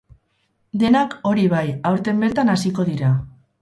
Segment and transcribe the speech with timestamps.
[0.85, 1.63] Denak, hori bai,
[1.93, 3.17] aurten bertan hasiko dira.